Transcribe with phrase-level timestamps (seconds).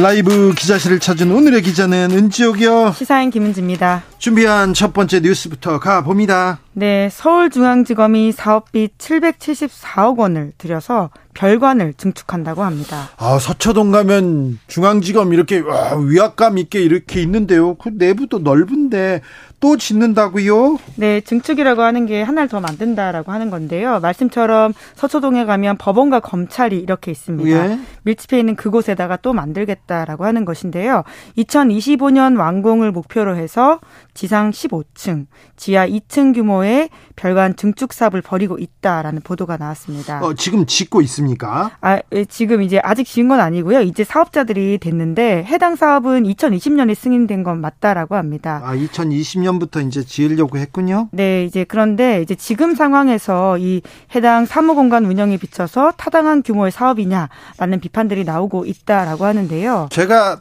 [0.00, 2.94] 라이브 기자실을 찾은 오늘의 기자는 은지옥이요.
[2.96, 4.04] 시사인 김은지입니다.
[4.18, 6.58] 준비한 첫 번째 뉴스부터 가봅니다.
[6.72, 13.08] 네, 서울중앙지검이 사업비 774억 원을 들여서 별관을 증축한다고 합니다.
[13.16, 17.74] 아, 서초동 가면 중앙지검 이렇게 와, 위압감 있게 이렇게 있는데요.
[17.74, 19.20] 그 내부도 넓은데
[19.60, 20.78] 또 짓는다고요?
[20.96, 23.98] 네, 증축이라고 하는 게 하나를 더 만든다라고 하는 건데요.
[24.00, 27.70] 말씀처럼 서초동에 가면 법원과 검찰이 이렇게 있습니다.
[27.70, 27.78] 예?
[28.02, 31.02] 밀집해 있는 그곳에다가 또 만들겠다라고 하는 것인데요.
[31.38, 33.80] 2025년 완공을 목표로 해서
[34.18, 40.24] 지상 15층, 지하 2층 규모의 별관 증축 사업을 벌이고 있다라는 보도가 나왔습니다.
[40.24, 41.70] 어, 지금 짓고 있습니까?
[41.80, 43.82] 아, 예, 지금 이제 아직 지은 건 아니고요.
[43.82, 48.60] 이제 사업자들이 됐는데 해당 사업은 2020년에 승인된 건 맞다라고 합니다.
[48.64, 51.08] 아, 2020년부터 이제 지으려고 했군요.
[51.12, 53.82] 네, 이제 그런데 이제 지금 상황에서 이
[54.16, 59.90] 해당 사무공간 운영에 비춰서 타당한 규모의 사업이냐라는 비판들이 나오고 있다라고 하는데요.
[59.92, 60.40] 제가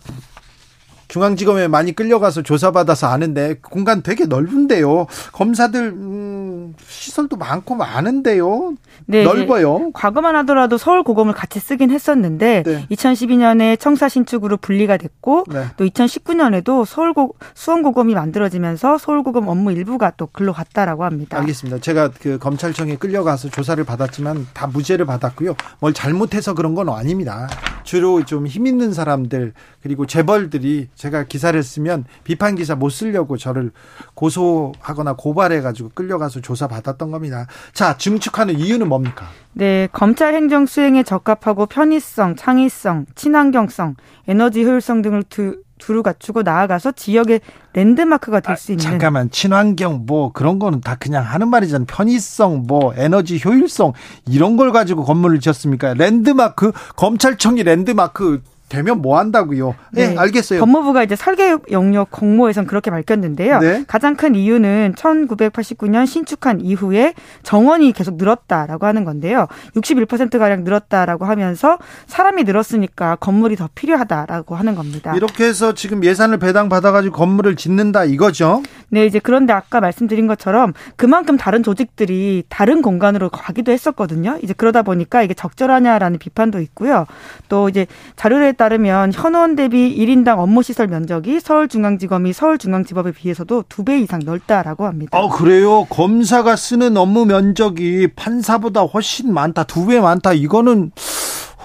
[1.07, 5.07] 중앙지검에 많이 끌려가서 조사받아서 아는데 공간 되게 넓은데요.
[5.31, 8.73] 검사들 음, 시설도 많고 많은데요.
[9.05, 9.91] 네, 넓어요.
[9.93, 12.87] 과거만 하더라도 서울 고검을 같이 쓰긴 했었는데 네.
[12.91, 15.65] 2012년에 청사 신축으로 분리가 됐고 네.
[15.77, 21.37] 또 2019년에도 서울 고 수원 고검이 만들어지면서 서울 고검 업무 일부가 또 글로 갔다라고 합니다.
[21.37, 21.79] 알겠습니다.
[21.79, 25.55] 제가 그 검찰청에 끌려가서 조사를 받았지만 다 무죄를 받았고요.
[25.79, 27.47] 뭘 잘못해서 그런 건 아닙니다.
[27.83, 33.71] 주로 좀 힘 있는 사람들 그리고 재벌들이 제가 기사를 쓰면 비판 기사 못 쓰려고 저를
[34.15, 37.47] 고소하거나 고발해 가지고 끌려가서 조사 받았던 겁니다.
[37.73, 39.27] 자, 증축하는 이유는 뭡니까?
[39.53, 43.95] 네, 검찰 행정 수행에 적합하고 편의성, 창의성, 친환경성,
[44.27, 47.41] 에너지 효율성 등을 두, 두루 갖추고 나아가서 지역의
[47.73, 48.83] 랜드마크가 될수 아, 있는.
[48.83, 51.85] 잠깐만, 친환경 뭐 그런 거는 다 그냥 하는 말이잖아요.
[51.85, 53.93] 편의성, 뭐 에너지 효율성
[54.27, 55.93] 이런 걸 가지고 건물을 지었습니까?
[55.93, 59.75] 랜드마크 검찰청이 랜드마크 되면 뭐 한다고요?
[59.91, 60.59] 네, 네, 알겠어요.
[60.59, 63.59] 법무부가 이제 설계 영역 공모에선 그렇게 밝혔는데요.
[63.59, 63.85] 네.
[63.87, 67.13] 가장 큰 이유는 1989년 신축한 이후에
[67.43, 69.47] 정원이 계속 늘었다라고 하는 건데요.
[69.75, 71.77] 61% 가량 늘었다라고 하면서
[72.07, 75.15] 사람이 늘었으니까 건물이 더 필요하다라고 하는 겁니다.
[75.15, 78.63] 이렇게 해서 지금 예산을 배당 받아 가지고 건물을 짓는다 이거죠?
[78.89, 84.37] 네, 이제 그런데 아까 말씀드린 것처럼 그만큼 다른 조직들이 다른 공간으로 가기도 했었거든요.
[84.41, 87.05] 이제 그러다 보니까 이게 적절하냐라는 비판도 있고요.
[87.49, 93.99] 또 이제 자료를 따르면 현원 대비 1인당 업무 시설 면적이 서울중앙지검이 서울중앙지법에 비해서도 두 배
[93.99, 95.17] 이상 넓다라고 합니다.
[95.17, 95.85] 아, 그래요?
[95.85, 99.63] 검사가 쓰는 업무 면적이 판사보다 훨씬 많다.
[99.63, 100.33] 두 배 많다.
[100.33, 100.91] 이거는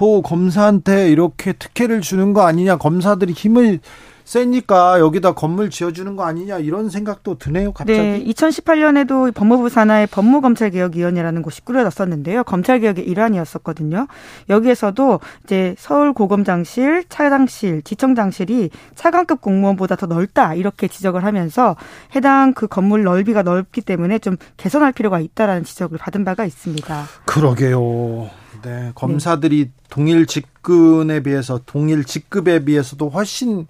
[0.01, 2.77] 호 검사한테 이렇게 특혜를 주는 거 아니냐.
[2.77, 3.81] 검사들이 힘을
[4.25, 7.73] 세니까 여기다 건물 지어주는 거 아니냐 이런 생각도 드네요.
[7.73, 7.99] 갑자기.
[7.99, 12.45] 네, 2018년에도 법무부 산하의 법무검찰개혁위원회라는 곳이 꾸려졌었는데요.
[12.45, 14.07] 검찰개혁의 일환이었었거든요.
[14.49, 21.77] 여기에서도 이제 서울고검장실, 차장실, 지청장실이 차관급 공무원보다 더 넓다 이렇게 지적을 하면서
[22.15, 27.05] 해당 그 건물 넓이가 넓기 때문에 좀 개선할 필요가 있다라는 지적을 받은 바가 있습니다.
[27.27, 28.42] 그러게요.
[28.63, 29.71] 네, 검사들이 네.
[29.91, 33.67] 동일 직급에 비해서 동일 직급에 비해서도 훨씬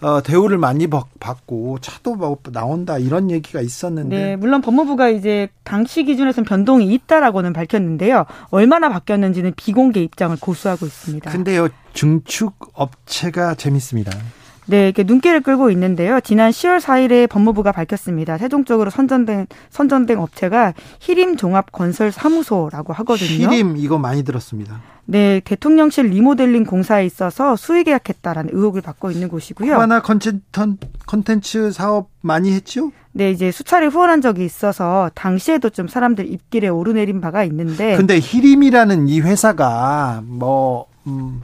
[0.00, 4.16] 어, 대우를 많이 받고 차도 뭐 나온다 이런 얘기가 있었는데.
[4.16, 8.24] 네, 물론 법무부가 이제 당시 기준에서는 변동이 있다라고는 밝혔는데요.
[8.50, 11.30] 얼마나 바뀌었는지는 비공개 입장을 고수하고 있습니다.
[11.32, 14.12] 근데요, 증축 업체가 재밌습니다.
[14.68, 16.20] 네, 이렇게 눈길을 끌고 있는데요.
[16.20, 18.36] 지난 10월 4일에 법무부가 밝혔습니다.
[18.36, 23.50] 세종 쪽으로 선전된 선전된 업체가 히림 종합 건설 사무소라고 하거든요.
[23.50, 24.80] 히림 이거 많이 들었습니다.
[25.06, 29.72] 네, 대통령실 리모델링 공사에 있어서 수의 계약했다라는 의혹을 받고 있는 곳이고요.
[29.72, 30.02] 코바나
[31.06, 32.92] 컨텐츠 사업 많이 했죠?
[33.12, 37.96] 네, 이제 수차례 후원한 적이 있어서 당시에도 좀 사람들 입길에 오르내린 바가 있는데.
[37.96, 41.40] 근데 히림이라는 이 회사가 뭐 음,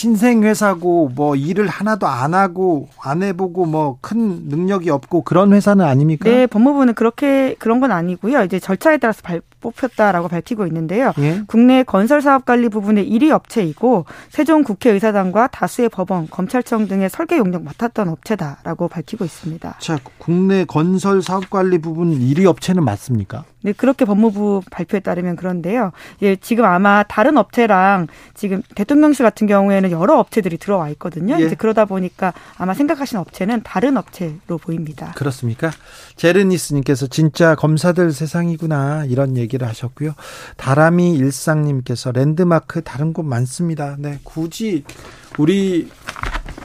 [0.00, 5.82] 신생 회사고 뭐 일을 하나도 안 하고 안 해보고 뭐 큰 능력이 없고 그런 회사는
[5.82, 6.28] 아닙니까?
[6.28, 8.44] 네, 법무부는 그렇게 그런 건 아니고요.
[8.44, 11.12] 이제 절차에 따라서 발, 뽑혔다라고 밝히고 있는데요.
[11.18, 11.42] 예?
[11.46, 17.64] 국내 건설 사업 관리 부분의 1위 업체이고 세종 국회의사당과 다수의 법원, 검찰청 등의 설계 용역
[17.64, 19.78] 맡았던 업체다라고 밝히고 있습니다.
[19.80, 23.44] 자, 국내 건설 사업 관리 부분 1위 업체는 맞습니까?
[23.66, 25.90] 네, 그렇게 법무부 발표에 따르면 그런데요.
[26.22, 31.36] 예, 지금 아마 다른 업체랑 지금 대통령실 같은 경우에는 여러 업체들이 들어와 있거든요.
[31.40, 31.46] 예.
[31.46, 35.12] 이제 그러다 보니까 아마 생각하신 업체는 다른 업체로 보입니다.
[35.16, 35.72] 그렇습니까?
[36.14, 40.12] 제르니스님께서 진짜 검사들 세상이구나 이런 얘기 를 하셨고요.
[40.56, 43.96] 다람이 일상님께서 랜드마크 다른 곳 많습니다.
[43.98, 44.84] 네, 굳이
[45.38, 45.90] 우리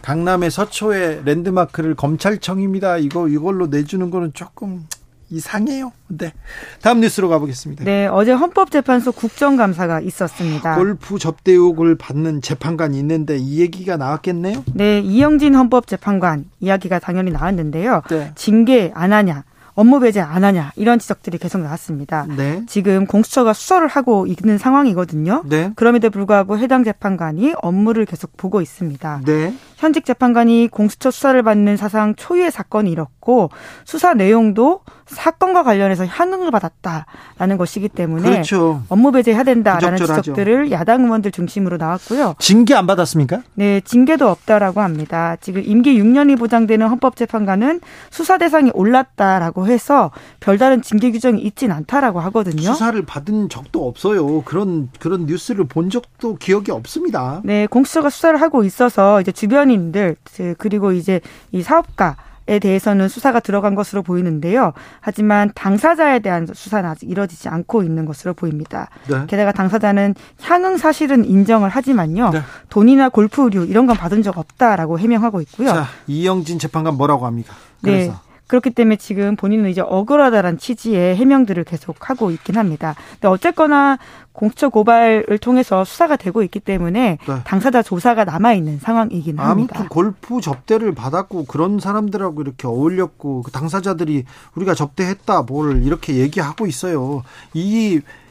[0.01, 2.97] 강남의 서초에 랜드마크를 검찰청입니다.
[2.97, 4.85] 이거 이걸로 내주는 거는 조금
[5.29, 5.93] 이상해요.
[6.07, 6.33] 네.
[6.81, 7.85] 다음 뉴스로 가보겠습니다.
[7.85, 10.75] 네, 어제 헌법재판소 국정감사가 있었습니다.
[10.75, 14.65] 골프 접대 의혹을 받는 재판관이 있는데 이 얘기가 나왔겠네요?
[14.73, 18.01] 네, 이영진 헌법재판관 이야기가 당연히 나왔는데요.
[18.09, 18.31] 네.
[18.35, 22.25] 징계 안 하냐, 업무 배제 안 하냐 이런 지적들이 계속 나왔습니다.
[22.35, 22.63] 네.
[22.67, 25.43] 지금 공수처가 수사를 하고 있는 상황이거든요.
[25.45, 25.71] 네.
[25.75, 29.21] 그럼에도 불구하고 해당 재판관이 업무를 계속 보고 있습니다.
[29.25, 29.53] 네.
[29.81, 33.49] 현직 재판관이 공수처 수사를 받는 사상 초유의 사건이 이렇고
[33.83, 38.83] 수사 내용도 사건과 관련해서 향응을 받았다라는 것이기 때문에 그렇죠.
[38.89, 40.21] 업무 배제해야 된다라는 부적절하죠.
[40.21, 42.35] 지적들을 야당 의원들 중심으로 나왔고요.
[42.37, 43.41] 징계 안 받았습니까?
[43.55, 45.35] 네, 징계도 없다라고 합니다.
[45.41, 47.81] 지금 임기 6년이 보장되는 헌법재판관은
[48.11, 52.61] 수사 대상이 올랐다라고 해서 별다른 징계 규정이 있진 않다라고 하거든요.
[52.61, 54.43] 수사를 받은 적도 없어요.
[54.43, 57.41] 그런 그런 뉴스를 본 적도 기억이 없습니다.
[57.43, 60.15] 네, 공수처가 수사를 하고 있어서 이제 주변 인들
[60.57, 61.21] 그리고 이제
[61.51, 64.73] 이 사업가 에 대해서는 수사가 들어간 것으로 보이는데요.
[64.99, 68.89] 하지만 당사자에 대한 수사는 아직 이뤄지지 않고 있는 것으로 보입니다.
[69.07, 69.25] 네.
[69.27, 72.31] 게다가 당사자는 향응 사실은 인정을 하지만요.
[72.31, 72.41] 네.
[72.69, 75.69] 돈이나 골프 류 이런 건 받은 적 없다라고 해명하고 있고요.
[75.69, 77.53] 자, 이영진 재판관 뭐라고 합니까?
[77.81, 77.91] 네.
[77.91, 78.11] 그래서.
[78.11, 78.30] 네.
[78.51, 82.95] 그렇기 때문에 지금 본인은 이제 억울하다란 취지의 해명들을 계속 하고 있긴 합니다.
[83.13, 83.97] 근데 어쨌거나
[84.33, 87.43] 공수처 고발을 통해서 수사가 되고 있기 때문에 네.
[87.45, 89.75] 당사자 조사가 남아 있는 상황이긴 합니다.
[89.77, 94.25] 아무튼 골프 접대를 받았고 그런 사람들하고 이렇게 어울렸고 그 당사자들이
[94.55, 97.23] 우리가 접대했다 뭘 이렇게 얘기하고 있어요.
[97.53, 98.21] 이 아,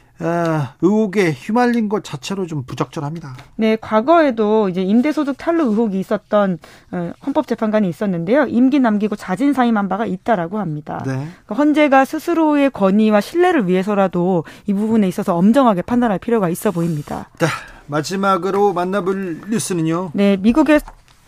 [0.81, 3.35] 의혹에 휘말린 것 자체로 좀 부적절합니다.
[3.55, 6.59] 네, 과거에도 이제 임대소득 탈루 의혹이 있었던
[6.91, 8.45] 어, 헌법재판관이 있었는데요.
[8.45, 11.03] 임기 남기고 자진 사임한 바가 있다라고 합니다.
[11.05, 11.13] 네.
[11.45, 17.29] 그러니까 헌재가 스스로의 권위와 신뢰를 위해서라도 이 부분에 있어서 엄정하게 판단할 필요가 있어 보입니다.
[17.39, 17.47] 네,
[17.87, 20.11] 마지막으로 만나볼 뉴스는요.
[20.13, 20.79] 네, 미국의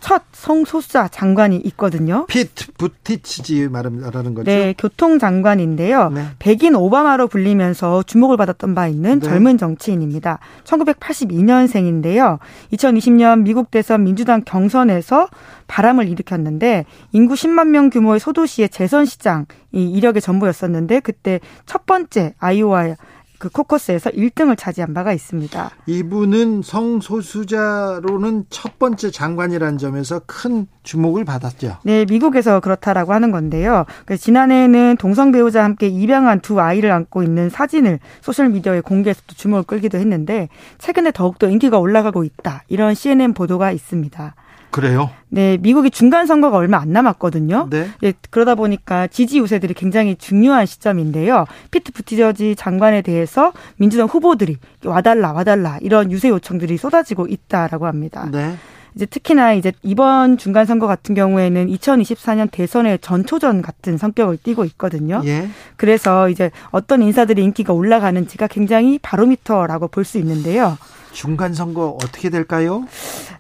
[0.04, 2.26] 첫 성소수자 장관이 있거든요.
[2.26, 4.44] 피트 부티치지 말하는 거죠.
[4.44, 6.10] 네, 교통 장관인데요.
[6.10, 6.26] 네.
[6.40, 9.26] 백인 오바마로 불리면서 주목을 받았던 바 있는 네.
[9.26, 10.40] 젊은 정치인입니다.
[10.66, 12.40] 1982년생인데요.
[12.74, 15.30] 2020년 미국 대선 민주당 경선에서
[15.68, 16.84] 바람을 일으켰는데
[17.14, 22.96] 인구 10만 명 규모의 소도시의 재선 시장 이 이력의 전부였었는데 그때 첫 번째 아이오와
[23.44, 25.72] 그 코커스에서 1등을 차지한 바가 있습니다.
[25.86, 31.80] 이분은 성소수자로는 첫 번째 장관이라는 점에서 큰 주목을 받았죠.
[31.84, 33.84] 네, 미국에서 그렇다라고 하는 건데요.
[34.18, 39.98] 지난해에는 동성 배우자와 함께 입양한 두 아이를 안고 있는 사진을 소셜 미디어에 공개해서 주목을 끌기도
[39.98, 40.48] 했는데
[40.78, 42.64] 최근에 더욱더 인기가 올라가고 있다.
[42.70, 44.36] 이런 CNN 보도가 있습니다.
[44.74, 45.12] 그래요?
[45.30, 47.68] 네, 미국이 중간 선거가 얼마 안 남았거든요.
[47.70, 47.88] 네.
[48.04, 51.46] 예, 그러다 보니까 지지 유세들이 굉장히 중요한 시점인데요.
[51.72, 58.28] 피트 부티저지 장관에 대해서 민주당 후보들이 와달라 와달라 이런 유세 요청들이 쏟아지고 있다라고 합니다.
[58.32, 58.56] 네.
[58.96, 65.22] 이제 특히나 이제 이번 중간 선거 같은 경우에는 2024년 대선의 전초전 같은 성격을 띠고 있거든요.
[65.26, 65.50] 예.
[65.78, 70.78] 그래서 이제 어떤 인사들의 인기가 올라가는지가 굉장히 바로미터라고 볼 수 있는데요.
[71.14, 72.86] 중간 선거 어떻게 될까요?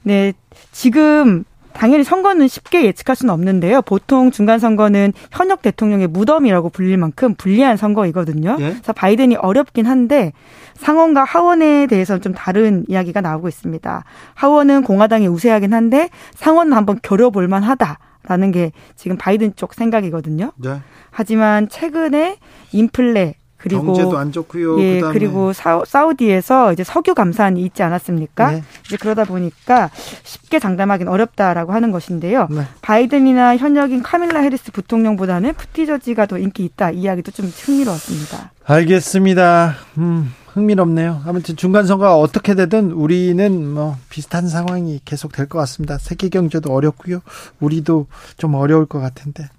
[0.04, 0.34] 네,
[0.72, 3.82] 지금 당연히 선거는 쉽게 예측할 수는 없는데요.
[3.82, 8.58] 보통 중간 선거는 현역 대통령의 무덤이라고 불릴 만큼 불리한 선거이거든요.
[8.60, 8.70] 예?
[8.70, 10.34] 그래서 바이든이 어렵긴 한데
[10.76, 14.04] 상원과 하원에 대해서는 좀 다른 이야기가 나오고 있습니다.
[14.36, 20.52] 하원은 공화당이 우세하긴 한데 상원은 한번 겨뤄볼 만하다 라는 게 지금 바이든 쪽 생각이거든요.
[20.58, 20.80] 네.
[21.12, 22.38] 하지만 최근에
[22.72, 24.80] 인플레 그리고 경제도 안 좋고요.
[24.82, 25.14] 예, 그다음에.
[25.18, 28.52] 그리고 사, 우디에서 이제 석유 감산이 있지 않았습니까?
[28.52, 28.64] 네.
[28.86, 29.90] 이제 그러다 보니까
[30.24, 32.48] 쉽게 장담하기는 어렵다라고 하는 것인데요.
[32.52, 32.64] 네.
[32.82, 38.52] 바이든이나 현역인 카밀라 해리스 부통령보다는 푸티저지가 더 인기 있다 이야기도 좀 흥미로웠습니다.
[38.66, 39.76] 알겠습니다.
[39.98, 41.22] 음, 흥미롭네요.
[41.26, 45.98] 아무튼 중간 선거가 어떻게 되든 우리는 뭐 비슷한 상황이 계속 될 것 같습니다.
[45.98, 47.20] 세계 경제도 어렵고요.
[47.62, 49.50] 우리도 좀 어려울 것 같은데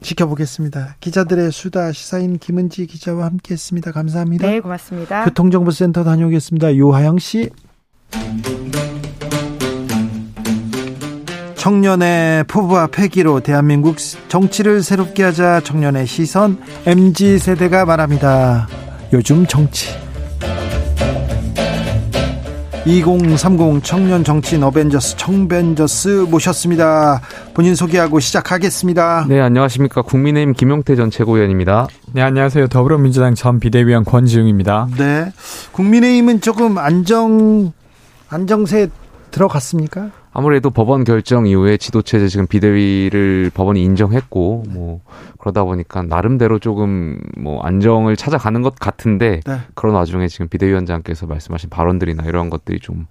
[0.00, 0.96] 지켜보겠습니다.
[1.00, 3.92] 기자들의 수다 시사인 김은지 기자와 함께했습니다.
[3.92, 4.48] 감사합니다.
[4.48, 5.24] 네, 고맙습니다.
[5.24, 6.76] 교통정보센터 다녀오겠습니다.
[6.76, 7.50] 요하영 씨.
[11.56, 13.96] 청년의 포부와 패기로 대한민국
[14.28, 18.68] 정치를 새롭게 하자 청년의 시선 MZ 세대가 말합니다.
[19.12, 20.05] 요즘 정치
[22.86, 27.20] 2030 청년 정치인 어벤져스 청벤져스 모셨습니다.
[27.52, 29.26] 본인 소개하고 시작하겠습니다.
[29.28, 30.02] 네, 안녕하십니까.
[30.02, 31.88] 국민의힘 김용태 전 최고위원입니다.
[32.12, 32.68] 네, 안녕하세요.
[32.68, 34.88] 더불어민주당 전 비대위원 권지웅입니다.
[34.96, 35.32] 네.
[35.72, 37.72] 국민의힘은 조금 안정
[38.28, 38.88] 안정세
[39.32, 40.10] 들어갔습니까?
[40.38, 45.00] 아무래도 법원 결정 이후에 지도체제 지금 비대위를 법원이 인정했고 뭐
[45.38, 49.58] 그러다 보니까 나름대로 조금 뭐 안정을 찾아가는 것 같은데 네.
[49.74, 53.06] 그런 와중에 지금 비대위원장께서 말씀하신 발언들이나 이런 것들이 좀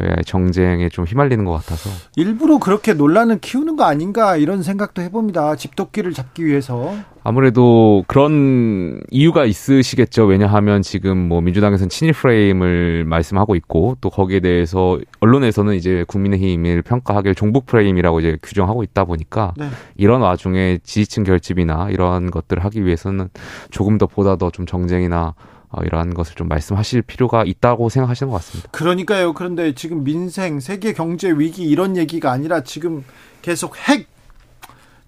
[0.00, 5.56] 예, 정쟁에 좀 휘말리는 것 같아서 일부러 그렇게 논란을 키우는 거 아닌가 이런 생각도 해봅니다.
[5.56, 6.94] 집도끼를 잡기 위해서.
[7.22, 10.26] 아무래도 그런 이유가 있으시겠죠.
[10.26, 17.34] 왜냐하면 지금 뭐 민주당에서는 친일 프레임을 말씀하고 있고 또 거기에 대해서 언론에서는 이제 국민의힘을 평가하길
[17.34, 19.68] 종북 프레임이라고 이제 규정하고 있다 보니까 네.
[19.96, 23.28] 이런 와중에 지지층 결집이나 이런 것들을 하기 위해서는
[23.70, 25.34] 조금 더 보다 더 좀 정쟁이나
[25.68, 28.68] 어, 이러한 것을 좀 말씀하실 필요가 있다고 생각하시는 것 같습니다.
[28.72, 29.32] 그러니까요.
[29.32, 33.04] 그런데 지금 민생, 세계 경제 위기 이런 얘기가 아니라 지금
[33.42, 34.08] 계속 핵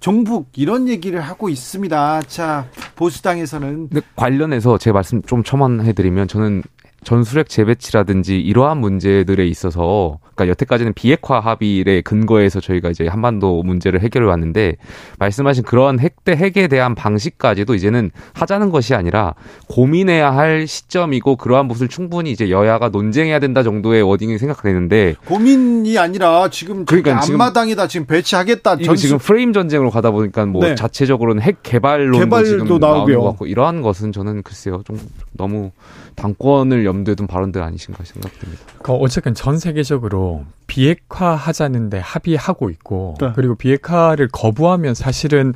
[0.02, 2.22] 종북 이런 얘기를 하고 있습니다.
[2.22, 2.66] 자
[2.96, 6.64] 보수당에서는 관련해서 제 말씀 좀 첨언해드리면 저는
[7.04, 14.26] 전술핵 재배치라든지 이러한 문제들에 있어서 그러니까 여태까지는 비핵화 합의의 근거에서 저희가 이제 한반도 문제를 해결해
[14.28, 14.76] 왔는데
[15.18, 19.34] 말씀하신 그런 핵대 핵에 대한 방식까지도 이제는 하자는 것이 아니라
[19.68, 26.48] 고민해야 할 시점이고 그러한 것을 충분히 이제 여야가 논쟁해야 된다 정도의 워딩이 생각되는데 고민이 아니라
[26.50, 30.74] 지금 그러니까 앞마당이다 지금 배치하겠다 이거 지금 프레임 전쟁으로 가다 보니까 뭐 네.
[30.74, 34.98] 자체적으로는 핵 개발론도 개발도 지금 같고 이러한 것은 저는 글쎄요 좀
[35.32, 35.72] 너무
[36.16, 38.62] 당권을 염두에 둔 발언들 아니신가 생각됩니다.
[38.82, 43.32] 그 어쨌든 전 세계적으로 비핵화 하자는데 합의하고 있고 네.
[43.34, 45.54] 그리고 비핵화를 거부하면 사실은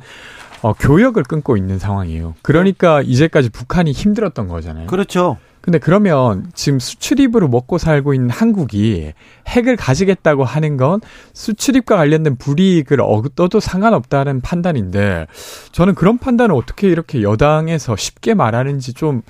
[0.61, 2.35] 어, 교역을 끊고 있는 상황이에요.
[2.41, 4.87] 그러니까 이제까지 북한이 힘들었던 거잖아요.
[4.87, 5.37] 그렇죠.
[5.67, 9.11] 근데 그러면 지금 수출입으로 먹고 살고 있는 한국이
[9.49, 11.01] 핵을 가지겠다고 하는 건
[11.33, 15.27] 수출입과 관련된 불이익을 얻어도 상관없다는 판단인데
[15.73, 19.23] 저는 그런 판단을 어떻게 이렇게 여당에서 쉽게 말하는지 좀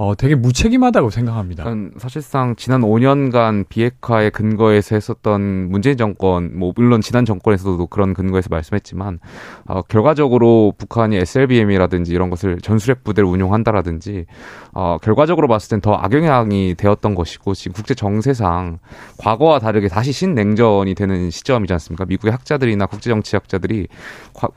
[0.00, 1.64] 어, 되게 무책임하다고 생각합니다.
[1.96, 5.40] 사실상 지난 5년간 비핵화의 근거에서 했었던
[5.72, 9.18] 문재인 정권, 뭐 물론 지난 정권에서도 그런 근거에서 말씀했지만
[9.66, 14.26] 어, 결과적으로 북한이 SLBM이라든지 이런 것을 전술핵 부대를 운용한다라든지
[14.72, 18.78] 어, 결과적으로 봤을 땐 더 악영향이 되었던 것이고 지금 국제 정세상
[19.18, 22.04] 과거와 다르게 다시 신냉전이 되는 시점이지 않습니까?
[22.04, 23.88] 미국의 학자들이나 국제 정치학자들이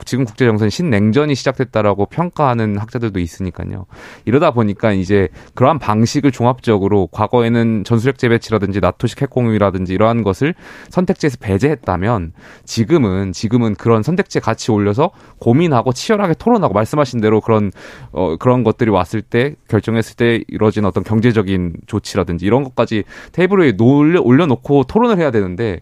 [0.04, 3.86] 지금 국제 정세는 신냉전이 시작됐다라고 평가하는 학자들도 있으니까요.
[4.24, 10.54] 이러다 보니까 이제 그러한 방식을 종합적으로 과거에는 전술핵 재배치라든지 나토식 핵공유라든지 이러한 것을
[10.90, 12.32] 선택지에서 배제했다면
[12.64, 17.70] 지금은 지금은 그런 선택지에 같이 올려서 고민하고 치열하게 토론하고 말씀하신 대로 그런
[18.12, 23.72] 어 그런 것들이 왔을 때 결정했을 때 이루어진 어떤 경제적인 조치라든지 이런 것까지 테이블 에
[23.80, 25.80] 올려 올려놓고 토론을 해야 되는데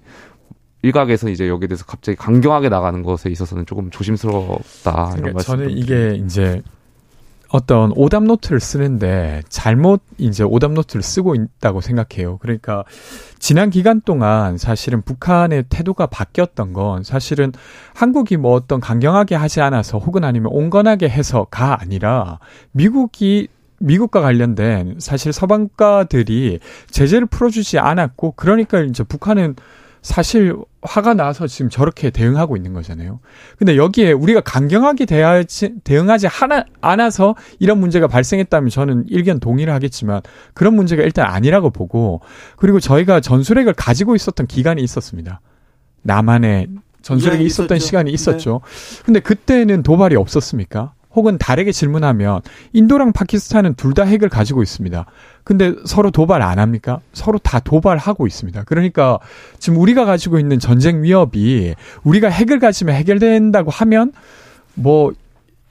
[0.83, 6.15] 일각에서 이제 여기에 대해서 갑자기 강경하게 나가는 것에 있어서는 조금 조심스럽다 이런 그러니까 저는 이게
[6.25, 6.63] 이제
[7.53, 12.39] 어떤 오답 노트를 쓰는데 잘못 이제 오답 노트를 쓰고 있다고 생각해요.
[12.39, 12.85] 그러니까
[13.39, 17.53] 지난 기간 동안 사실은 북한의 태도가 바뀌었던 건 사실은
[17.95, 22.39] 한국이 뭐 어떤 강경하게 하지 않아서 혹은 아니면 온건하게 해서가 아니라
[22.71, 23.49] 미국이
[23.81, 29.57] 미국과 관련된 사실 서방가들이 제재를 풀어주지 않았고 그러니까 이제 북한은
[30.03, 33.21] 사실 화가 나서 지금 저렇게 대응하고 있는 거잖아요.
[33.59, 40.23] 근데 여기에 우리가 강경하게 대하지, 대응하지 하나, 않아서 이런 문제가 발생했다면 저는 일견 동의를 하겠지만
[40.55, 42.23] 그런 문제가 일단 아니라고 보고
[42.57, 45.41] 그리고 저희가 전술핵을 가지고 있었던 기간이 있었습니다.
[46.03, 46.69] 남한에
[47.03, 47.87] 전술핵이 있었던 있었죠.
[47.87, 48.61] 시간이 있었죠.
[48.65, 49.03] 네.
[49.05, 50.95] 근데 그때는 도발이 없었습니까?
[51.15, 52.41] 혹은 다르게 질문하면
[52.73, 55.07] 인도랑 파키스탄은 둘 다 핵을 가지고 있습니다.
[55.43, 57.01] 근데 서로 도발 안 합니까?
[57.13, 58.63] 서로 다 도발하고 있습니다.
[58.65, 59.19] 그러니까
[59.59, 61.75] 지금 우리가 가지고 있는 전쟁 위협이
[62.05, 64.13] 우리가 핵을 가지면 해결된다고 하면
[64.75, 65.13] 뭐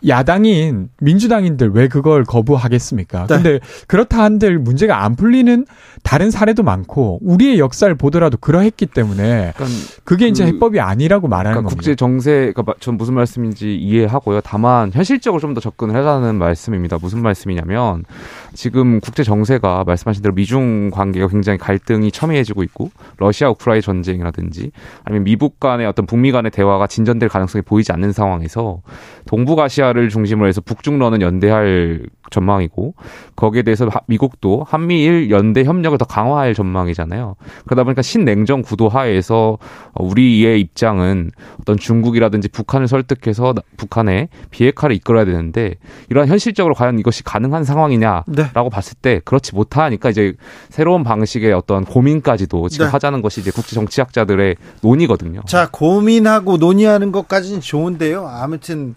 [0.07, 3.27] 야당인 민주당인들 왜 그걸 거부하겠습니까?
[3.27, 3.35] 네.
[3.35, 5.65] 근데 그렇다 한들 문제가 안 풀리는
[6.03, 9.65] 다른 사례도 많고 우리의 역사를 보더라도 그러했기 때문에 그러니까
[10.05, 11.75] 그게 이제 그, 해법이 아니라고 말하는 그러니까 겁니다.
[11.75, 14.39] 국제 정세 그러니까 전 무슨 말씀인지 이해하고요.
[14.41, 16.97] 다만 현실적으로 좀 더 접근을 해라는 말씀입니다.
[17.01, 18.05] 무슨 말씀이냐면
[18.53, 24.71] 지금 국제 정세가 말씀하신 대로 미중 관계가 굉장히 갈등이 첨예해지고 있고 러시아 우크라이나 전쟁이라든지
[25.03, 28.81] 아니면 미국 간의 어떤 북미 간의 대화가 진전될 가능성이 보이지 않는 상황에서
[29.25, 32.93] 동북아시아 러시아를 중심으로 해서 북중러는 연대할 전망이고
[33.35, 37.35] 거기에 대해서 미국도 한미일 연대 협력을 더 강화할 전망이잖아요.
[37.65, 39.57] 그러다 보니까 신냉전 구도 하에서
[39.95, 41.31] 우리의 입장은
[41.61, 45.75] 어떤 중국이라든지 북한을 설득해서 북한에 비핵화를 이끌어야 되는데
[46.09, 48.69] 이러한 현실적으로 과연 이것이 가능한 상황이냐라고 네.
[48.71, 50.33] 봤을 때 그렇지 못하니까 이제
[50.69, 52.91] 새로운 방식의 어떤 고민까지도 지금 네.
[52.91, 55.41] 하자는 것이 이제 국제 정치학자들의 논의거든요.
[55.47, 58.27] 자, 고민하고 논의하는 것까지는 좋은데요.
[58.27, 58.93] 아무튼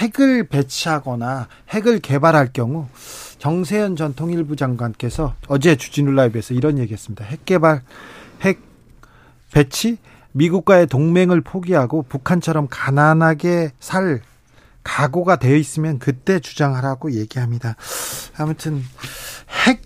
[0.00, 2.88] 핵을 배치하거나 핵을 개발할 경우
[3.38, 7.24] 정세현 전 통일부 장관께서 어제 주진우 라이브에서 이런 얘기했습니다.
[7.24, 7.82] 핵 개발,
[8.40, 8.60] 핵
[9.52, 9.98] 배치,
[10.32, 14.20] 미국과의 동맹을 포기하고 북한처럼 가난하게 살
[14.82, 17.76] 각오가 되어 있으면 그때 주장하라고 얘기합니다.
[18.36, 18.82] 아무튼
[19.66, 19.82] 핵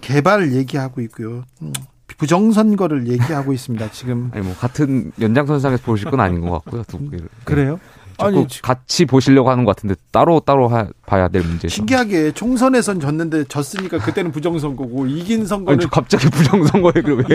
[0.00, 1.44] 개발 얘기하고 있고요.
[1.62, 1.72] 음,
[2.18, 3.90] 부정선거를 얘기하고 있습니다.
[3.92, 6.82] 지금 아니 뭐 같은 연장선상에서 보실 건 아닌 것 같고요.
[6.84, 7.28] 두 개를.
[7.44, 7.80] 그래요?
[8.26, 11.68] 아니 같이 보시려고 하는 것 같은데 따로 따로 하, 봐야 될 문제.
[11.68, 17.26] 신기하게 총선에선 졌는데 졌으니까 그때는 부정선거고 이긴 선거는 아니, 갑자기 부정선거에 그러면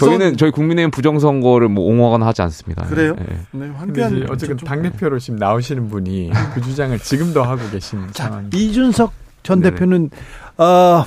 [0.00, 2.86] 저희는 저희 국민의힘 부정선거를 뭐 옹호하거나 하지 않습니다.
[2.86, 3.16] 그래요?
[3.18, 8.24] 네, 네 황교안 어쨌든 당 대표로 지금 나오시는 분이 그 주장을 지금도 하고 계신 자,
[8.24, 8.50] 상황.
[8.52, 9.74] 이준석 전 네네.
[9.74, 10.10] 대표는
[10.58, 11.04] 어,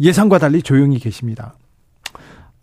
[0.00, 1.54] 예상과 달리 조용히 계십니다.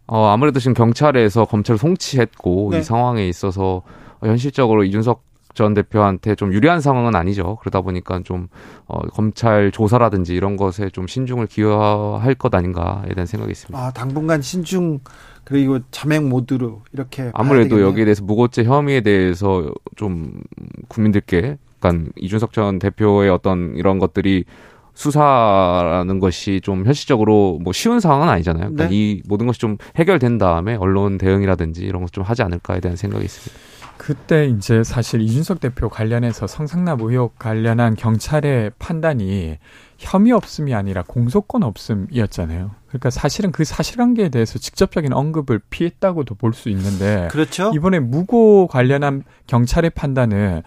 [0.08, 2.80] 어, 아무래도 지금 경찰에서 검찰을 송치했고 네.
[2.80, 3.82] 이 상황에 있어서
[4.22, 7.58] 현실적으로 이준석 전 대표한테 좀 유리한 상황은 아니죠.
[7.62, 8.48] 그러다 보니까 좀
[8.88, 13.77] 어, 검찰 조사라든지 이런 것에 좀 신중을 기여할 것 아닌가에 대한 생각이 있습니다.
[13.77, 15.00] 아 당분간 신중
[15.43, 20.41] 그리고 자맹 모드로 이렇게 아무래도 여기에 대해서 무고죄 혐의에 대해서 좀
[20.88, 24.46] 국민들께 약간 이준석 전 대표의 어떤 이런 것들이
[24.93, 28.63] 수사라는 것이 좀 현실적으로 뭐 쉬운 상황은 아니잖아요.
[28.74, 28.96] 그러니까 네.
[28.96, 33.24] 이 모든 것이 좀 해결된 다음에 언론 대응이라든지 이런 것 좀 하지 않을까에 대한 생각이
[33.24, 33.71] 있습니다.
[34.01, 39.60] 그때 이제 사실 이준석 대표 관련해서 성상납 의혹 관련한 경찰의 판단이
[40.00, 42.72] 혐의 없음이 아니라 공소권 없음이었잖아요.
[42.88, 47.72] 그러니까 사실은 그 사실관계에 대해서 직접적인 언급을 피했다고도 볼 수 있는데 그렇죠.
[47.75, 50.63] 이번에 무고 관련한 경찰의 판단은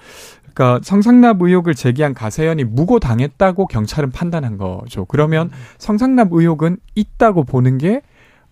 [0.55, 5.07] 그러니까 성상납 의혹을 제기한 가세현이 무고 당했다고 경찰은 판단한 거죠.
[5.07, 8.01] 그러면 성상납 의혹은 있다고 보는 게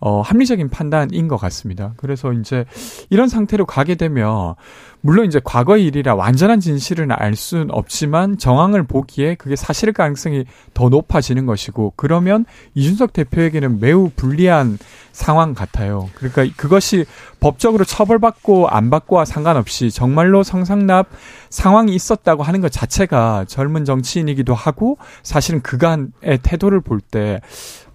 [0.05, 1.95] 어, 합리적인 판단인 것 같습니다.
[1.97, 2.65] 그래서 이제
[3.09, 4.57] 이런 상태로 가게 되면
[5.01, 10.45] 물론 이제 과거의 일이라 완전한 진실은 알 수는 없지만 정황을 보기에 그게 사실 가능성이
[10.75, 14.79] 더 높아지는 것이고 그러면 이준석 대표에게는 매우 불리한
[15.13, 16.09] 상황 같아요.
[16.15, 17.05] 그러니까 그것이
[17.39, 21.09] 법적으로 처벌받고 안 받고와 상관없이 정말로 성상납
[21.49, 27.41] 상황이 있었다고 하는 것 자체가 젊은 정치인이기도 하고 사실은 그간의 태도를 볼때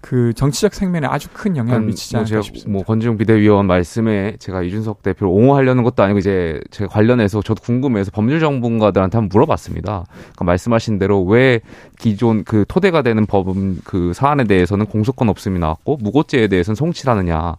[0.00, 2.70] 그 정치적 생명에 아주 큰 영향을 미치지 뭐 않을까 싶습니다.
[2.70, 8.10] 뭐 권지웅 비대위원 말씀에 제가 이준석 대표를 옹호하려는 것도 아니고 이제 제가 관련해서 저도 궁금해서
[8.10, 10.04] 법률 전문가들한테 한번 물어봤습니다.
[10.08, 11.60] 그러니까 말씀하신 대로 왜
[11.98, 17.56] 기존 그 토대가 되는 법은 그 사안에 대해서는 공소권 없음이 나왔고 무고죄에 대해서는 송치하느냐.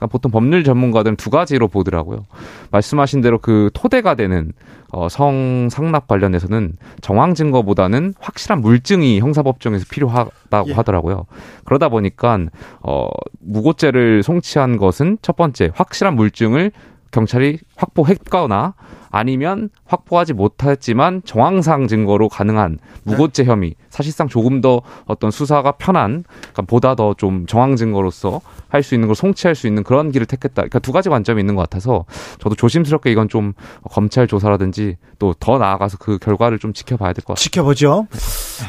[0.00, 2.24] 그러니까 보통 법률 전문가들은 두 가지로 보더라고요.
[2.70, 4.52] 말씀하신 대로 그 토대가 되는
[4.92, 10.72] 어, 성 상납 관련해서는 정황 증거보다는 확실한 물증이 형사법정에서 필요하다고 예.
[10.72, 11.26] 하더라고요.
[11.64, 12.38] 그러다 보니까
[12.80, 13.08] 어,
[13.40, 16.72] 무고죄를 송치한 것은 첫 번째 확실한 물증을
[17.12, 18.74] 경찰이 확보했거나
[19.10, 26.62] 아니면 확보하지 못했지만 정황상 증거로 가능한 무고죄 혐의 사실상 조금 더 어떤 수사가 편한 그러니까
[26.62, 30.54] 보다 더 좀 정황 증거로서 할 수 있는 걸 송치할 수 있는 그런 길을 택했다.
[30.54, 32.04] 그러니까 두 가지 관점이 있는 것 같아서
[32.38, 33.52] 저도 조심스럽게 이건 좀
[33.90, 37.42] 검찰 조사라든지 또 더 나아가서 그 결과를 좀 지켜봐야 될 것 같습니다.
[37.42, 38.06] 지켜보죠.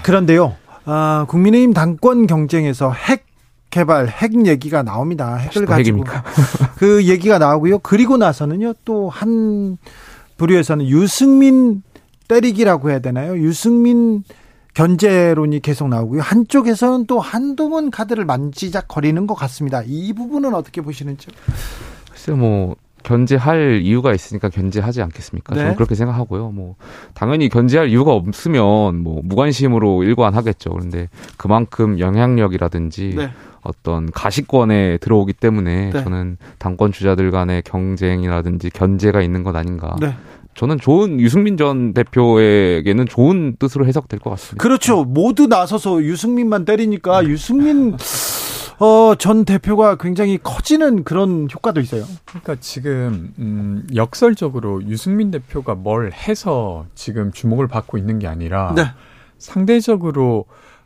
[0.04, 0.56] 그런데요.
[0.86, 3.25] 아, 국민의힘 당권 경쟁에서 핵
[3.69, 5.36] 개발 핵 얘기가 나옵니다.
[5.38, 6.04] 핵을 가지고
[6.75, 7.80] 그 얘기가 나오고요.
[7.80, 9.77] 그리고 나서는요 또 한
[10.38, 11.84] 부류에서는 유승민
[12.28, 13.38] 때리기라고 해야 되나요?
[13.38, 14.24] 유승민
[14.74, 16.22] 견제론이 계속 나오고요.
[16.22, 19.84] 한쪽에서는 또 한동훈 카드를 만지작거리는 것 같습니다.
[19.86, 21.34] 이 부분은 어떻게 보시는지요?
[22.10, 25.56] 글쎄요, 뭐 견제할 이유가 있으니까 견제하지 않겠습니까?
[25.56, 25.62] 네.
[25.62, 26.52] 저는 그렇게 생각하고요.
[26.52, 26.76] 뭐
[27.14, 30.72] 당연히 견제할 이유가 없으면 뭐 무관심으로 일관하겠죠.
[30.72, 33.32] 그런데 그만큼 영향력이라든지 네.
[33.62, 36.04] 어떤 가시권에 들어오기 때문에 네.
[36.04, 39.96] 저는 당권 주자들 간의 경쟁이라든지 견제가 있는 것 아닌가.
[40.00, 40.16] 네.
[40.54, 44.62] 저는 좋은 유승민 전 대표에게는 좋은 뜻으로 해석될 것 같습니다.
[44.62, 45.04] 그렇죠.
[45.06, 47.96] 모두 나서서 유승민만 때리니까 유승민
[48.82, 52.04] 어, 전 대표가 굉장히 커지는 그런 효과도 있어요.
[52.26, 58.86] 그러니까 지금 음, 역설적으로 유승민 대표가 뭘 해서 지금 주목을 받고 있는 게 아니라 네.
[59.38, 60.46] 상대적으로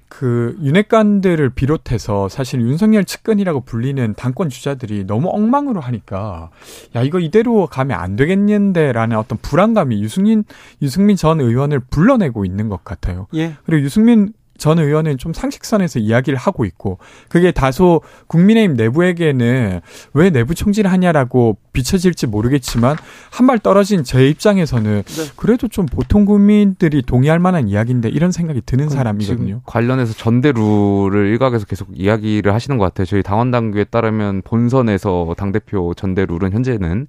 [0.09, 6.51] 그 윤핵관들을 비롯해서 사실 윤석열 측근이라고 불리는 당권 주자들이 너무 엉망으로 하니까
[6.95, 10.43] 야 이거 이대로 가면 안 되겠는데라는 어떤 불안감이 유승민
[10.81, 13.27] 유승민 전 의원을 불러내고 있는 것 같아요.
[13.35, 13.55] 예.
[13.65, 16.97] 그리고 유승민 전 의원은 좀 상식선에서 이야기를 하고 있고
[17.29, 19.81] 그게 다소 국민의힘 내부에게는
[20.13, 22.95] 왜 내부 총질을 하냐라고 비춰질지 모르겠지만
[23.31, 25.23] 한 발 떨어진 제 입장에서는 네.
[25.35, 29.61] 그래도 좀 보통 국민들이 동의할 만한 이야기인데 이런 생각이 드는 사람이거든요.
[29.65, 33.05] 관련해서 전대루를 일각에서 계속 이야기를 하시는 것 같아요.
[33.05, 37.07] 저희 당원 당규에 따르면 본선에서 당 대표 전대룰은 현재는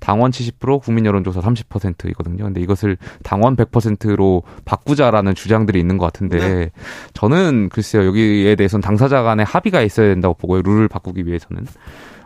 [0.00, 2.44] 당원 70% 국민 여론조사 30%이거든요.
[2.44, 6.70] 근데 이것을 당원 100%로 바꾸자라는 주장들이 있는 것 같은데 네.
[7.12, 10.62] 저는 글쎄요 여기에 대해서는 당사자 간의 합의가 있어야 된다고 보고요.
[10.62, 11.66] 룰을 바꾸기 위해서는.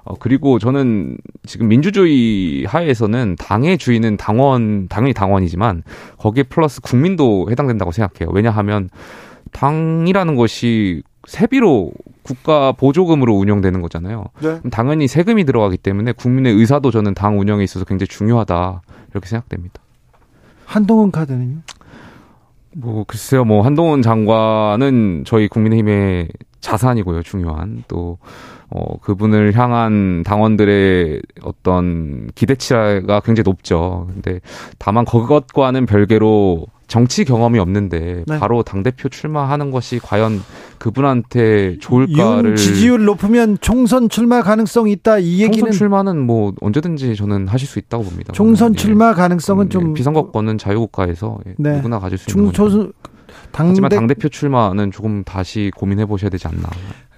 [0.05, 5.83] 어, 그리고 저는 지금 민주주의 하에서는 당의 주인은 당원, 당연히 당원이지만
[6.19, 8.33] 거기에 플러스 국민도 해당된다고 생각해요.
[8.33, 8.89] 왜냐하면
[9.53, 11.93] 당이라는 것이 세비로
[12.23, 14.25] 국가 보조금으로 운영되는 거잖아요.
[14.41, 14.61] 네.
[14.71, 19.83] 당연히 세금이 들어가기 때문에 국민의 의사도 저는 당 운영에 있어서 굉장히 중요하다 이렇게 생각됩니다.
[20.65, 21.59] 한동훈 카드는요?
[22.77, 26.29] 뭐 글쎄요, 뭐 한동훈 장관은 저희 국민의힘의
[26.61, 28.19] 자산이고요, 중요한 또
[28.71, 34.09] 어, 그분을 향한 당원들의 어떤 기대치가 굉장히 높죠.
[34.13, 34.41] 근데
[34.79, 38.39] 다만 그것과는 별개로 정치 경험이 없는데 네.
[38.39, 40.43] 바로 당 대표 출마하는 것이 과연
[40.79, 47.47] 그분한테 좋을까를 지지율 높으면 총선 출마 가능성이 있다 이 얘기는 총선 출마는 뭐 언제든지 저는
[47.47, 48.33] 하실 수 있다고 봅니다.
[48.33, 51.77] 총선 출마 가능성은 음, 좀 비선거권은 자유국가에서 예, 네.
[51.77, 52.93] 누구나 가질 수 있는 거죠.
[53.53, 56.69] 당 하지만 당 대표 출마는 조금 다시 고민해 보셔야 되지 않나.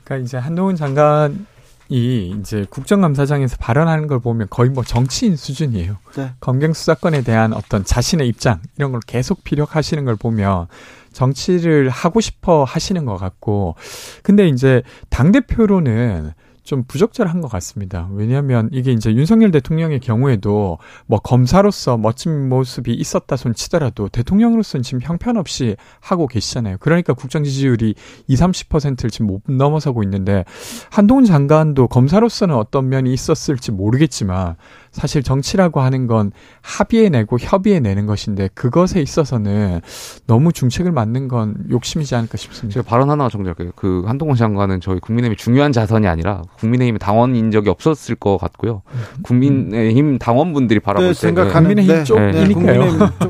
[0.05, 1.47] 그러니까 이제 한동훈 장관
[1.89, 5.99] 이 이제 국정감사장에서 발언하는 걸 보면 거의 뭐 정치인 수준이에요.
[6.17, 6.33] 네.
[6.41, 10.69] 검경 수사권에 대한 어떤 자신의 입장 이런 걸 계속 피력하시는 걸 보면
[11.13, 13.75] 정치를 하고 싶어 하시는 것 같고
[14.23, 18.09] 근데 이제 당 대표로는 좀 부적절한 것 같습니다.
[18.13, 25.01] 왜냐하면 이게 이제 윤석열 대통령의 경우에도 뭐 검사로서 멋진 모습이 있었다 손 치더라도 대통령으로서는 지금
[25.03, 26.77] 형편없이 하고 계시잖아요.
[26.81, 27.95] 그러니까 국정 지지율이
[28.29, 30.45] 20, 30%를 지금 못 넘어서고 있는데
[30.91, 34.57] 한동훈 장관도 검사로서는 어떤 면이 있었을지 모르겠지만
[34.91, 39.81] 사실 정치라고 하는 건 합의해 내고 협의해 내는 것인데 그것에 있어서는
[40.27, 42.75] 너무 중책을 맞는 건 욕심이지 않을까 싶습니다.
[42.75, 43.73] 제가 발언 하나 정리할게요.
[43.75, 48.83] 그 한동훈 장관은 저희 국민의힘이 중요한 자산이 아니라 국민의힘 당원인 적이 없었을 것 같고요.
[49.23, 52.05] 국민의힘 당원분들이 바라볼 네, 때 생각하는 국민의힘 네.
[52.05, 52.85] 쪽이니까요.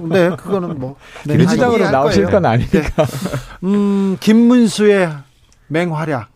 [0.09, 2.81] 네, 네, 그거는 뭐 네, 민주당으로 나오실 건 아니니까.
[2.81, 3.05] 네.
[3.65, 5.13] 음, 김문수의
[5.69, 6.29] 맹활약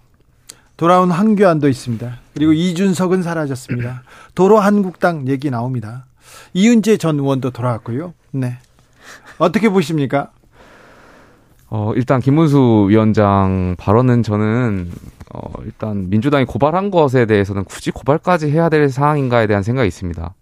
[0.77, 2.19] 돌아온 한교안도 있습니다.
[2.35, 4.03] 그리고 이준석은 사라졌습니다.
[4.35, 6.07] 도로 한국당 얘기 나옵니다.
[6.55, 8.15] 이은재 전 의원도 돌아왔고요.
[8.33, 8.59] 네.
[9.39, 10.31] 어떻게 보십니까?
[11.69, 14.91] 어, 일단 김문수 위원장 발언은 저는
[15.35, 20.35] 어, 일단 민주당이 고발한 것에 대해서는 굳이 고발까지 해야 될 상황인가에 대한 생각이 있습니다.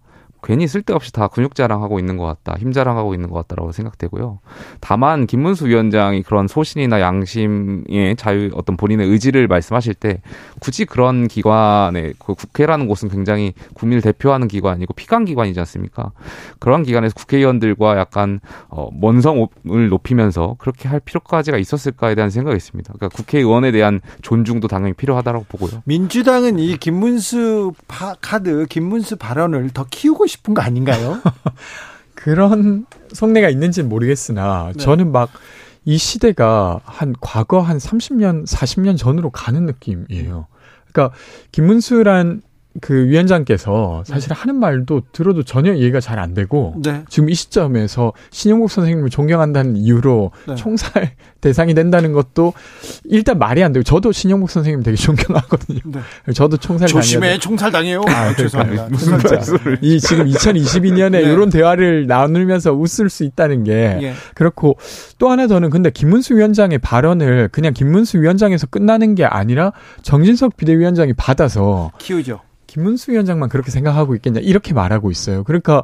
[0.45, 4.39] 괜히 쓸데없이 다 근육 자랑하고 있는 것 같다, 힘 자랑하고 있는 것 같다라고 생각되고요.
[4.79, 10.21] 다만 김문수 위원장이 그런 소신이나 양심의 자유, 어떤 본인의 의지를 말씀하실 때
[10.59, 16.11] 굳이 그런 기관에 그 국회라는 곳은 굉장히 국민을 대표하는 기관이고 피감 기관이지 않습니까?
[16.59, 22.93] 그런 기관에서 국회의원들과 약간 어, 원성을 높이면서 그렇게 할 필요까지가 있었을까에 대한 생각이 있습니다.
[22.93, 25.81] 그러니까 국회의원에 대한 존중도 당연히 필요하다고 보고요.
[25.85, 30.34] 민주당은 이 김문수 파, 카드, 김문수 발언을 더 키우고 싶.
[30.35, 31.21] 싶은 거 아닌가요?
[32.15, 34.83] 그런 속내가 있는지는 모르겠으나 네.
[34.83, 35.29] 저는 막
[35.85, 40.47] 이 시대가 한 과거 한 30년, 40년 전으로 가는 느낌이에요.
[40.91, 41.15] 그러니까
[41.51, 42.41] 김문수란
[42.81, 44.35] 그 위원장께서 사실 네.
[44.35, 47.03] 하는 말도 들어도 전혀 이해가 잘 안 되고 네.
[47.09, 50.55] 지금 이 시점에서 신영국 선생님을 존경한다는 이유로 네.
[50.55, 51.11] 총살
[51.41, 52.53] 대상이 된다는 것도
[53.03, 55.79] 일단 말이 안 되고 저도 신영국 선생님 되게 존경하거든요.
[55.85, 55.99] 네.
[56.33, 58.01] 저도 총살 조심해 총살 당해요.
[58.07, 58.87] 아, 아 죄송합니다.
[58.89, 64.13] 무슨 말씀을 이 지금 2022년에 이런 대화를 나누면서 웃을 수 있다는 게 예.
[64.33, 64.77] 그렇고
[65.17, 71.13] 또 하나 저는 근데 김문수 위원장의 발언을 그냥 김문수 위원장에서 끝나는 게 아니라 정진석 비대위원장이
[71.13, 72.39] 받아서 키우죠.
[72.75, 75.45] 김문수 위원장만 그렇게 생각하고 있겠냐 이렇게 말하고 있어요.
[75.45, 75.81] 그러니까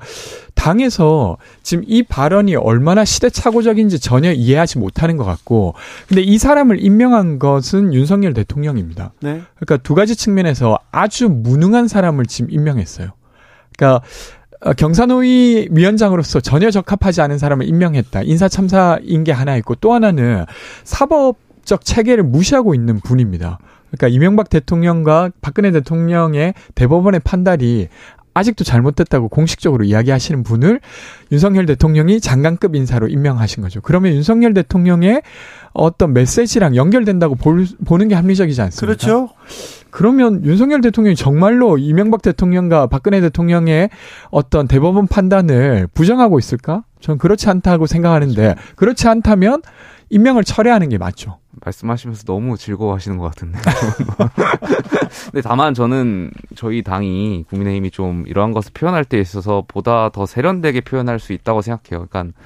[0.56, 5.74] 당에서 지금 이 발언이 얼마나 시대착오적인지 전혀 이해하지 못하는 것 같고,
[6.10, 9.14] 근데 이 사람을 임명한 것은 윤석열 대통령입니다.
[9.22, 9.42] 네.
[9.56, 13.12] 그러니까 두 가지 측면에서 아주 무능한 사람을 지금 임명했어요.
[13.78, 14.06] 그러니까
[14.60, 18.24] 어, 경사노위 위원장으로서 전혀 적합하지 않은 사람을 임명했다.
[18.24, 20.46] 인사 참사인 게 하나 있고 또 하나는
[20.84, 23.60] 사법 적 체계를 무시하고 있는 분입니다.
[23.92, 27.88] 그러니까 이명박 대통령과 박근혜 대통령의 대법원의 판단이
[28.34, 30.80] 아직도 잘못됐다고 공식적으로 이야기하시는 분을
[31.32, 33.82] 윤석열 대통령이 장관급 인사로 임명하신 거죠.
[33.82, 35.22] 그러면 윤석열 대통령의
[35.74, 38.86] 어떤 메시지랑 연결된다고 볼, 보는 게 합리적이지 않습니까?
[38.86, 39.30] 그렇죠.
[39.90, 43.90] 그러면 윤석열 대통령이 정말로 이명박 대통령과 박근혜 대통령의
[44.30, 46.84] 어떤 대법원 판단을 부정하고 있을까?
[47.02, 49.62] 저는 그렇지 않다고 생각하는데 그렇지 않다면
[50.10, 51.41] 임명을 철회하는 게 맞죠.
[51.64, 53.60] 말씀하시면서 너무 즐거워하시는 것 같은데.
[55.32, 60.82] 근데 다만 저는 저희 당이 국민의힘이 좀 이러한 것을 표현할 때 있어서 보다 더 세련되게
[60.82, 62.08] 표현할 수 있다고 생각해요.
[62.08, 62.38] 그러니까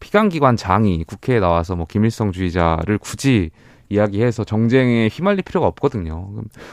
[0.00, 3.50] 피감기관 장이 국회에 나와서 뭐 김일성주의자를 굳이
[3.88, 6.30] 이야기해서 정쟁에 휘말릴 필요가 없거든요.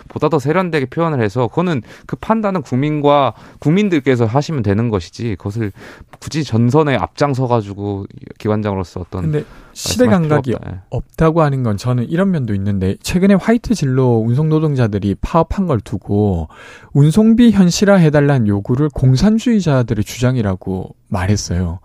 [0.07, 5.71] 보다 더 세련되게 표현을 해서 그거는 그 판단은 국민과 국민들께서 하시면 되는 것이지 그것을
[6.19, 8.05] 굳이 전선에 앞장서 가지고
[8.37, 10.69] 기관장으로서 어떤 근데 시대 감각이 없다.
[10.71, 10.79] 예.
[10.89, 15.79] 없다 고 하는 건 저는 이런 면도 있는데 최근에 화이트 진로 운송 노동자들이 파업한 걸
[15.79, 16.47] 두고
[16.93, 21.79] 운송비 현실화 해달라는 요구를 공산주의자들의 주장이라고 말했어요.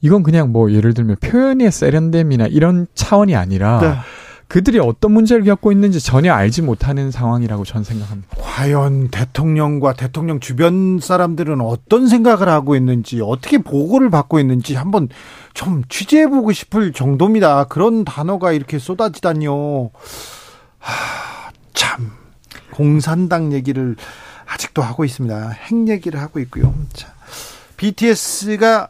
[0.00, 3.94] 이건 그냥 뭐 예를 들면 표현의 세련됨이나 이런 차원이 아니라 네.
[4.48, 8.28] 그들이 어떤 문제를 겪고 있는지 전혀 알지 못하는 상황이라고 저는 생각합니다.
[8.40, 15.10] 과연 대통령과 대통령 주변 사람들은 어떤 생각을 하고 있는지 어떻게 보고를 받고 있는지 한번
[15.52, 17.64] 좀 취재해보고 싶을 정도입니다.
[17.64, 19.90] 그런 단어가 이렇게 쏟아지다니요.
[20.78, 22.10] 하, 참
[22.72, 23.96] 공산당 얘기를
[24.46, 25.50] 아직도 하고 있습니다.
[25.50, 26.74] 핵 얘기를 하고 있고요.
[26.94, 27.12] 자,
[27.76, 28.88] BTS가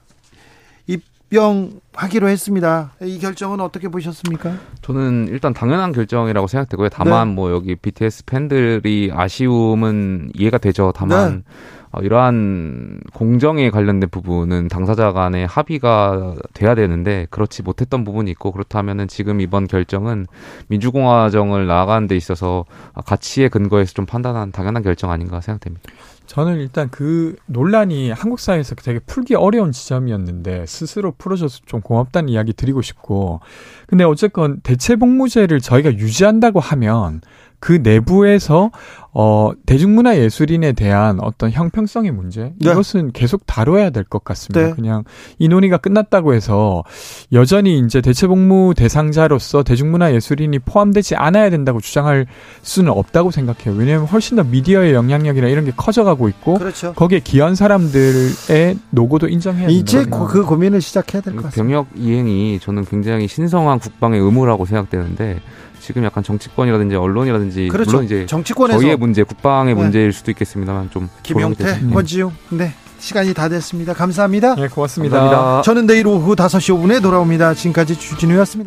[1.30, 2.92] 입병하기로 했습니다.
[3.02, 4.54] 이 결정은 어떻게 보셨습니까?
[4.82, 6.88] 저는 일단 당연한 결정이라고 생각되고요.
[6.88, 7.34] 다만 네.
[7.34, 10.92] 뭐 여기 BTS 팬들이 아쉬움은 이해가 되죠.
[10.94, 11.42] 다만 네.
[11.90, 19.08] 어, 이러한 공정에 관련된 부분은 당사자 간의 합의가 돼야 되는데 그렇지 못했던 부분이 있고 그렇다면은
[19.08, 20.26] 지금 이번 결정은
[20.68, 22.66] 민주공화정을 나아가는 데 있어서
[23.06, 25.90] 가치의 근거에서 좀 판단한 당연한 결정 아닌가 생각됩니다.
[26.28, 32.52] 저는 일단 그 논란이 한국 사회에서 되게 풀기 어려운 지점이었는데 스스로 풀어줘서 좀 고맙다는 이야기
[32.52, 33.40] 드리고 싶고.
[33.86, 37.22] 근데 어쨌건 대체 복무제를 저희가 유지한다고 하면
[37.60, 38.70] 그 내부에서
[39.12, 42.70] 어 대중문화 예술인에 대한 어떤 형평성의 문제 네.
[42.70, 44.68] 이것은 계속 다뤄야 될 것 같습니다.
[44.68, 44.74] 네.
[44.74, 45.02] 그냥
[45.38, 46.84] 이 논의가 끝났다고 해서
[47.32, 52.26] 여전히 이제 대체복무 대상자로서 대중문화 예술인이 포함되지 않아야 된다고 주장할
[52.62, 53.74] 수는 없다고 생각해요.
[53.78, 56.92] 왜냐하면 훨씬 더 미디어의 영향력이나 이런 게 커져가고 있고 그렇죠.
[56.94, 61.62] 거기에 기여한 사람들의 노고도 인정해야 이제 그 고민을 시작해야 될 것 같습니다.
[61.62, 65.40] 병역 이행이 저는 굉장히 신성한 국방의 의무라고 생각되는데
[65.88, 67.92] 지금 약간 정치권이라든지 언론이라든지 그렇죠.
[67.92, 69.80] 물론 이제 정치권에서 저희의 문제, 국방의 네.
[69.80, 73.94] 문제일 수도 있겠습니다만 좀 김용태, 권지용, 네 시간이 다 됐습니다.
[73.94, 74.54] 감사합니다.
[74.56, 75.18] 네, 고맙습니다.
[75.18, 75.62] 감사합니다.
[75.62, 77.54] 저는 내일 오후 5시 5분에 돌아옵니다.
[77.54, 78.66] 지금까지 주진우였습니다.